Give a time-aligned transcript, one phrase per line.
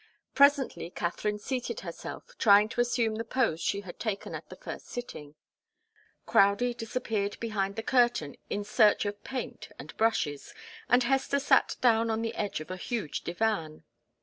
[0.33, 4.87] Presently Katharine seated herself, trying to assume the pose she had taken at the first
[4.87, 5.35] sitting.
[6.25, 10.55] Crowdie disappeared behind the curtain in search of paint and brushes,
[10.89, 13.83] and Hester sat down on the edge of a huge divan.